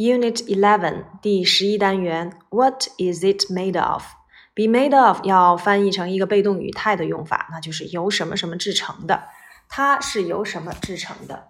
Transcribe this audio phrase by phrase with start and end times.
[0.00, 9.24] Unit Eleven 第十一单元，What is it made of？Be made of 要翻译成一个被动语态的用法，那就是由什么什么制成的。
[9.68, 11.48] 它是由什么制成的？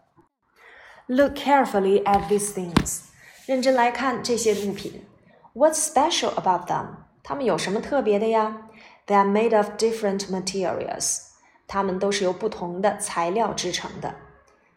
[1.07, 3.03] Look carefully at these things，
[3.47, 5.07] 认真来看这些物品。
[5.55, 6.87] What's special about them？
[7.23, 8.69] 它们有什么特别的呀？
[9.07, 11.19] They are made of different materials，
[11.67, 14.15] 它们都是由不同的材料制成的。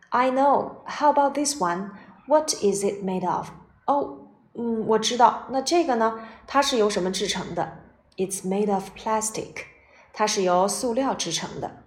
[0.10, 0.84] I know.
[0.86, 1.92] How about this one?
[2.28, 3.50] What is it made of?
[3.86, 5.46] 哦，嗯，我知道。
[5.50, 6.20] 那这个呢？
[6.48, 7.80] 它是由什么制成的？
[8.18, 9.64] It's made of plastic。
[10.12, 11.84] 它是由塑料制成的。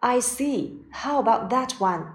[0.00, 0.82] I see.
[0.92, 2.06] How about that one?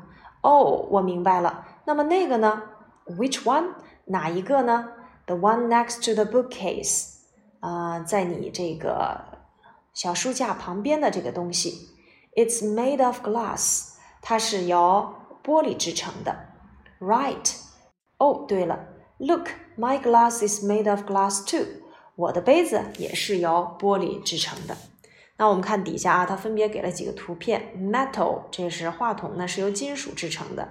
[0.41, 1.66] 哦，我明白了。
[1.85, 2.63] 那么那个呢？
[3.05, 3.75] Which one？
[4.05, 4.89] 哪一个呢？
[5.25, 7.16] The one next to the bookcase。
[7.59, 9.39] 啊，在你这个
[9.94, 11.89] 小书架旁边的这个东西。
[12.35, 13.94] It's made of glass。
[14.21, 16.35] 它是由玻璃制成的。
[16.99, 17.55] Right。
[18.17, 18.88] 哦，对了。
[19.23, 21.67] Look, my glass is made of glass too.
[22.14, 24.75] 我的杯子也是由玻璃制成的。
[25.36, 27.75] 那我们看底下啊，它分别给了几个图片。
[27.78, 30.67] Metal，这是话筒呢，是由金属制成的。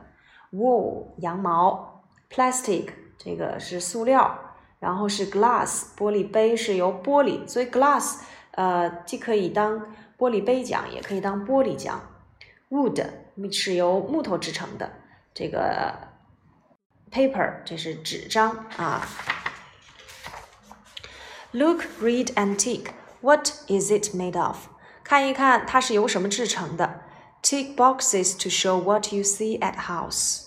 [0.52, 2.02] Wool，羊毛。
[2.32, 2.88] Plastic，
[3.20, 4.56] 这个是塑料。
[4.80, 8.22] 然后是 glass，玻璃杯是由玻璃，所以 glass，
[8.54, 9.80] 呃，既可以当
[10.18, 12.02] 玻璃杯讲，也可以当玻璃讲。
[12.72, 13.06] Wood
[13.52, 14.92] 是由木头制成的。
[15.36, 16.09] 这个。
[17.11, 19.07] paper，这是纸张啊。
[21.53, 22.91] Look, read, and tick.
[23.21, 24.67] What is it made of?
[25.05, 27.03] 看一看它是由什么制成的。
[27.43, 30.47] Tick boxes to show what you see at house.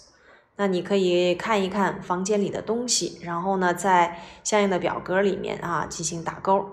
[0.57, 6.69] 那你可以看一看房间里的东西，然后呢，在相应的表格里面啊进行打勾。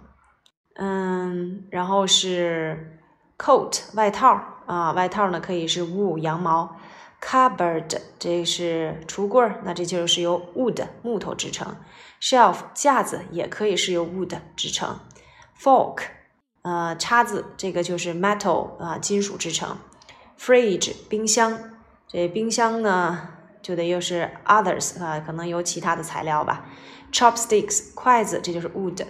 [0.77, 2.99] 嗯，然后是
[3.37, 6.75] coat 外套啊，外套呢可以是 wool 羊毛。
[7.25, 11.75] Cupboard，这是橱柜儿，那这就是由 wood 木头制成。
[12.21, 15.01] Shelf 架子也可以是由 wood 制成。
[15.59, 16.03] Fork，
[16.61, 19.79] 呃，叉子，这个就是 metal 啊，金属制成。
[20.39, 21.59] Fridge 冰箱，
[22.07, 23.29] 这冰箱呢
[23.63, 26.67] 就得又是 others 啊，可能有其他的材料吧。
[27.11, 29.03] Chopsticks 筷子，这就是 wood。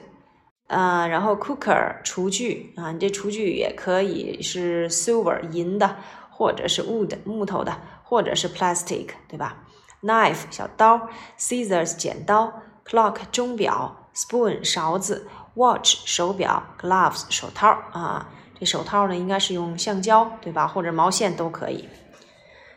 [0.69, 5.97] 呃，然后 Cooker 厨具啊，你这厨具也可以是 silver 银的，
[6.31, 7.77] 或者是 wood 木头的。
[8.04, 9.58] 或者是 plastic，对吧？
[10.02, 18.30] knife 小刀，scissors 剪刀，clock 钟表，spoon 勺子，watch 手表，gloves 手套啊。
[18.58, 20.68] 这手套呢，应该是用橡胶，对吧？
[20.68, 21.90] 或者毛线都可以。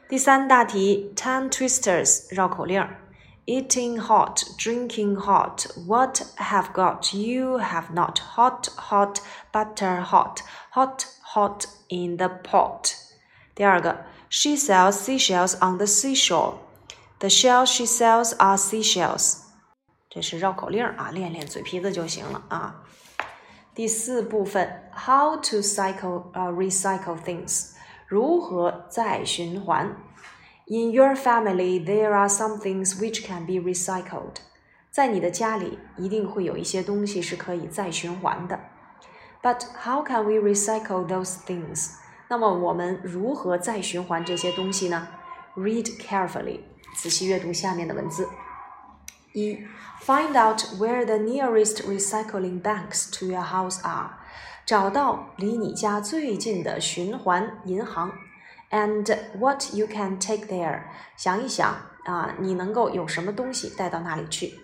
[0.08, 2.84] 第三大题，tongue twisters 绕口令：
[3.46, 9.18] eating hot, drinking hot, what have got you have not hot, hot,
[9.52, 10.38] butter hot,
[10.72, 11.04] hot,
[11.34, 12.94] hot in the pot。
[13.54, 14.04] 第二个。
[14.28, 16.54] She sells seashells on the seashore.
[17.18, 19.38] The shells she sells are seashells.
[20.08, 22.82] 这是绕口令啊，练练嘴皮子就行了啊。
[23.74, 27.70] 第四部分，How to cycle 呃 recycle things，
[28.06, 29.96] 如何再循环？
[30.66, 34.36] In your family, there are some things which can be recycled.
[34.90, 38.60] 在你的家里，一定会有一些东西是可以再循环的。
[39.42, 41.92] But how can we recycle those things?
[42.28, 45.08] 那么我们如何再循环这些东西呢？
[45.56, 46.60] Read carefully，
[46.96, 48.28] 仔细阅读下面的文字。
[49.34, 49.58] 一，
[50.02, 54.10] Find out where the nearest recycling banks to your house are，
[54.64, 58.12] 找到离你家最近的循环银行。
[58.70, 59.04] And
[59.38, 60.84] what you can take there，
[61.16, 64.54] 想一想啊，你能够有什么东西带到那里去？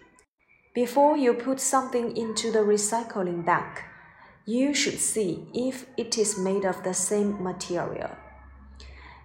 [0.74, 3.82] Before you put something into the recycling bank。
[4.45, 8.09] You should see if it is made of the same material。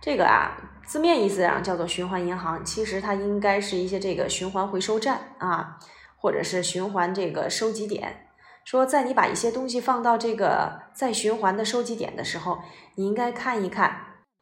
[0.00, 0.56] 这个啊，
[0.86, 5.78] 字面意思上叫做循环银行，其实它应该是一些这个循环回收站啊，
[6.16, 8.28] 或者是循环这个收集点。
[8.64, 12.58] 说在你把一些东西放到这个再循环的收集点的时候，
[12.94, 13.96] 你应该看一看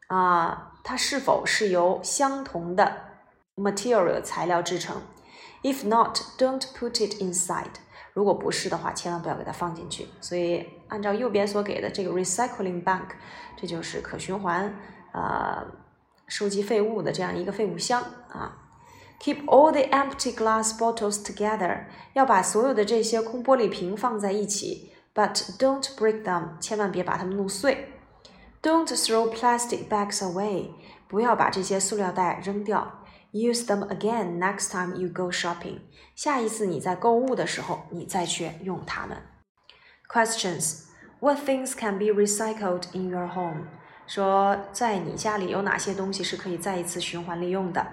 [0.09, 3.03] 啊，它是否是由相同的
[3.57, 5.01] material 材料制成。
[5.63, 7.77] If not, don't put it inside.
[8.17, 10.09] 如果不是的话，千万不要给它放进去。
[10.23, 13.09] 所以按照右边所给的这个 recycling bank，
[13.59, 14.75] 这就是可循环
[15.13, 15.67] 呃
[16.27, 18.57] 收集废物的这样一个废物箱啊。
[19.21, 21.85] Keep all the empty glass bottles together，
[22.15, 27.93] 要把所有的这些空玻璃瓶放在一起，but don't break them，千万别把它们弄碎。
[28.63, 30.71] Don't throw plastic bags away，
[31.07, 32.96] 不要把这些塑料袋扔掉。
[33.36, 35.80] Use them again next time you go shopping，
[36.16, 39.18] 下一次你在购物的时候，你再去用它们。
[40.10, 43.68] Questions：What things can be recycled in your home？
[44.06, 47.88] 说在你家里有哪些东西是可以再一次循环利用的？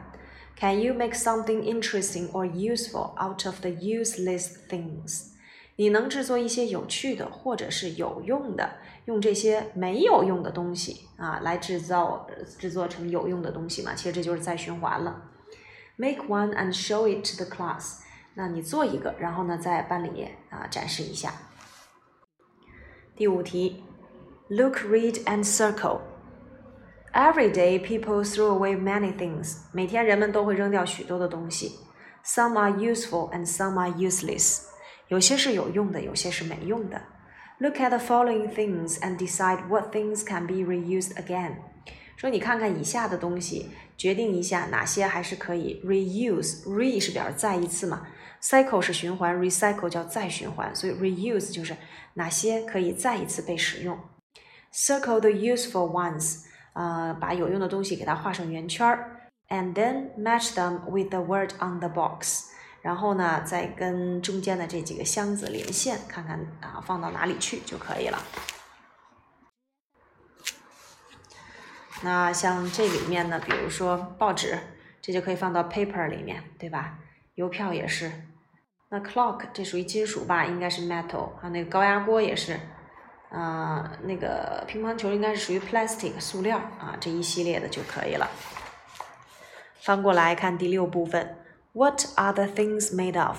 [0.57, 5.29] Can you make something interesting or useful out of the useless things？
[5.77, 8.69] 你能制作一些有趣的或者是有用的，
[9.06, 12.28] 用这些没有用的东西啊来制造
[12.58, 13.94] 制作成有用的东西嘛？
[13.94, 15.30] 其实这就是再循环了。
[15.98, 18.00] Make one and show it to the class。
[18.36, 21.34] 那你做一个，然后呢在班里啊展示一下。
[23.16, 23.84] 第五题
[24.48, 26.00] ，Look, read and circle。
[27.14, 29.58] Every day people throw away many things。
[29.72, 31.80] 每天人们都会扔掉许多的东西。
[32.26, 34.64] Some are useful and some are useless。
[35.10, 37.00] 有些是有用的，有些是没用的。
[37.63, 41.57] Look at the following things and decide what things can be reused again。
[42.17, 48.07] 说你看看以下的东西，决定一下哪些还是可以 reuse。re 是表示再一次嘛，
[48.43, 51.77] cycle 是循环，recycle 叫再循环，所以 reuse 就是
[52.15, 53.99] 哪些可以再一次被使用。
[54.73, 56.45] Circle the useful ones，
[56.75, 62.47] 呃，把有用的东西给它画上圆圈儿，and then match them with the word on the box。
[62.84, 68.22] 然后呢，再跟中间的这几个箱子连线，看看啊放到哪里去就可以了。
[72.02, 74.60] 那像这里面呢，比如说报纸，
[75.02, 77.00] 这就可以放到 paper 里面，对吧？
[77.36, 78.12] 邮票也是。
[78.90, 81.30] 那 clock 这属于金属吧，应该是 metal。
[81.40, 82.60] 还有那个高压锅也是，
[83.30, 88.30] 啊，那个乒乓球应该是属于 plastic 塑料啊，这一系列的就可以了。
[89.80, 91.38] 翻过来看第六部分。
[91.73, 93.39] What are the things made of？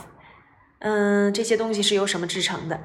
[0.80, 2.80] 嗯，这些东西是由什么制成的？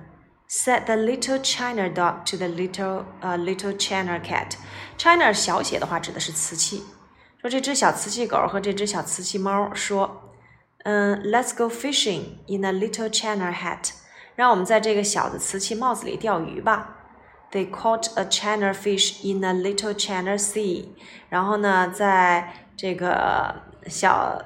[0.48, 6.84] Said the little China dog to the little 呃 little China cat。China 小写的话指的是瓷器。
[7.40, 10.32] 说这只小瓷器狗和这只小瓷器猫说，
[10.84, 13.90] 嗯，Let's go fishing in a little China hat。
[14.34, 16.96] 让我们在这个小的瓷器帽子里钓鱼吧。
[17.52, 20.88] They caught a China fish in a little China sea。
[21.28, 24.42] 然后呢，在这个小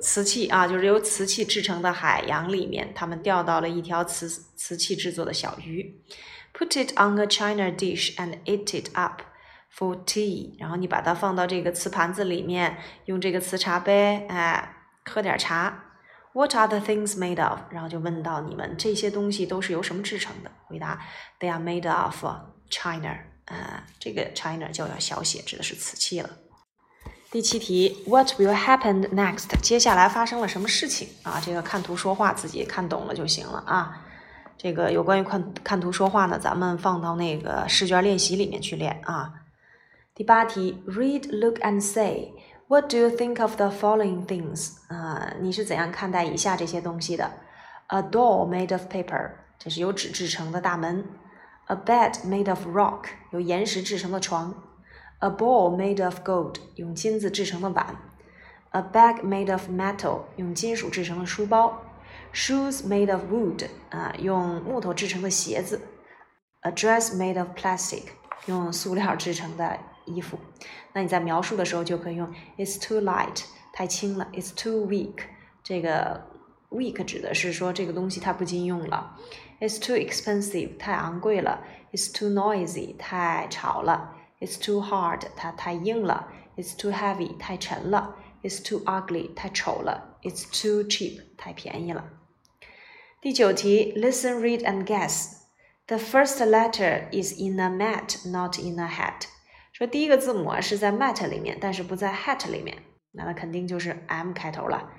[0.00, 6.00] 瓷器啊，就是由瓷器制成的海洋里面，他们钓到了一条瓷瓷器制作的小鱼。
[6.54, 9.22] Put it on a china dish and eat it up
[9.74, 10.54] for tea。
[10.58, 15.84] 然后你把它放到这个瓷盘子里面，用这个瓷茶杯，哎，喝点茶。
[16.34, 17.60] What are the things made of？
[17.70, 20.50] 然后就问到你们这些东西都是由什么制成的？
[20.66, 21.00] 回答
[21.38, 22.24] ：They are made of
[22.70, 23.18] china。
[23.46, 26.30] 啊，这个 china 就要小写，指的是瓷器了。
[27.32, 29.58] 第七题，What will happen next？
[29.62, 31.40] 接下来发生了什么事情啊？
[31.42, 34.04] 这个看图说话，自己看懂了就行了啊。
[34.58, 39.32] 这个有关于看看图说话呢，咱们放到那个试卷练习里面去练啊。
[40.14, 42.34] 第八题，Read, look and say
[42.68, 44.72] What do you think of the following things？
[44.88, 47.30] 啊，你是怎样看待以下这些东西的
[47.86, 51.06] ？A door made of paper，这是由纸制成的大门。
[51.68, 54.54] A bed made of rock，由岩石制成的床。
[55.22, 57.96] A bowl made of gold，用金子制成的碗。
[58.70, 61.80] A bag made of metal，用金属制成的书包。
[62.34, 65.80] Shoes made of wood，啊，用木头制成的鞋子。
[66.62, 68.02] A dress made of plastic，
[68.46, 70.36] 用塑料制成的衣服。
[70.92, 74.26] 那你在描述的时候就可以用 It's too light，太轻了。
[74.32, 75.18] It's too weak，
[75.62, 76.20] 这个
[76.70, 79.16] weak 指的是说这个东西它不经用了。
[79.60, 81.62] It's too expensive，太昂贵了。
[81.92, 84.16] It's too noisy，太吵了。
[84.41, 86.31] It's too hard，它太硬了。
[86.55, 88.15] It's too heavy，太沉了。
[88.43, 90.17] It's too ugly，太丑了。
[90.21, 92.05] It's too cheap，太便宜了。
[93.19, 95.37] 第九题，Listen, read and guess.
[95.87, 99.27] The first letter is in a mat, not in a hat.
[99.73, 102.77] 说第一个字母啊是在 mat 里面，但是不在 hat 里面，
[103.11, 104.91] 那它肯定就是 M 开头了。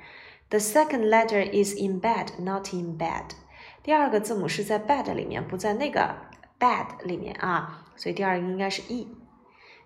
[0.51, 3.31] The second letter is in bed, not in bed.
[3.83, 6.17] 第二个字母是在 bed 里面，不在那个
[6.59, 9.09] bed 里面啊，所以第二个应该是 E。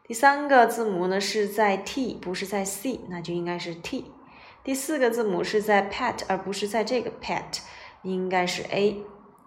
[0.08, 4.06] 第三个字母呢是在 T，不是在 C，那就应该是 T。
[4.64, 7.60] 第四个字母是在 pet，而不是在这个 pet，
[8.04, 9.04] 应该是 A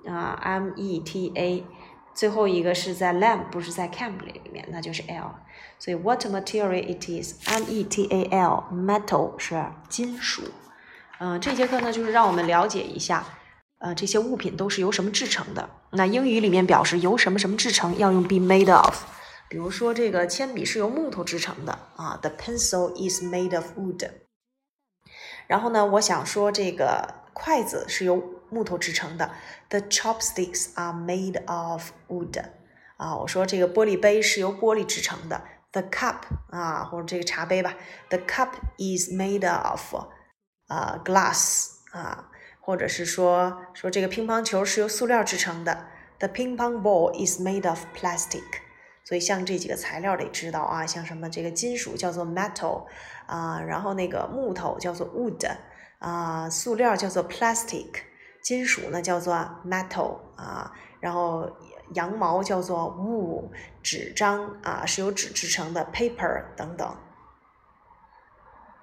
[0.06, 1.64] 啊，M E T A。
[2.12, 5.34] 最后一个是在 lamp，不是在 camp 里面，那就是 L。
[5.78, 10.42] 所以 what material it is？M E T A L，metal 是金属。
[11.20, 13.24] 嗯，这节课呢就是让我们了解一下，
[13.78, 15.70] 呃，这些物品都是由什么制成的。
[15.92, 19.04] 那英语里面表示由什么什么制成，要用 be made of。
[19.49, 24.09] 比如说，这个铅笔是由木头制成的啊，The pencil is made of wood。
[25.47, 29.31] 然后呢，我想说这个筷子是由木头制成的，
[29.69, 32.43] The chopsticks are made of wood。
[32.97, 37.75] 啊，我说这个玻璃杯是由玻璃制成的，The cup 啊，或者这个茶杯吧，
[38.09, 39.95] The cup is made of
[40.67, 45.87] 啊 glass 啊，或者是说说这个乒乓球是由塑料制成的，
[46.19, 48.41] The ping pong ball is made of plastic。
[49.10, 52.86] 所以像这几个材料得知道啊，像什么这个金属叫做 metal
[53.26, 55.50] 啊，然后那个木头叫做 wood
[55.98, 57.88] 啊，塑料叫做 plastic，
[58.40, 59.34] 金属呢叫做
[59.66, 61.50] metal 啊，然后。
[61.94, 63.50] 羊毛叫做 wool，
[63.82, 66.96] 纸张啊是由纸制成的 paper 等等。